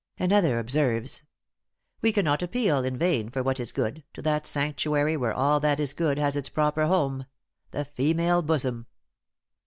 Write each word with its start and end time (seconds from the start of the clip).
Another 0.17 0.57
observes: 0.57 1.21
"We 2.01 2.11
cannot 2.11 2.41
appeal 2.41 2.83
in 2.83 2.97
vain 2.97 3.29
for 3.29 3.43
what 3.43 3.59
is 3.59 3.71
good, 3.71 4.03
to 4.15 4.23
that 4.23 4.47
sanctuary 4.47 5.15
where 5.15 5.31
all 5.31 5.59
that 5.59 5.79
is 5.79 5.93
good 5.93 6.17
has 6.17 6.35
its 6.35 6.49
proper 6.49 6.87
home 6.87 7.27
the 7.69 7.85
female 7.85 8.41
bosom." 8.41 8.87